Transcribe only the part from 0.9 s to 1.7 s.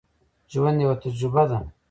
تجربه ده.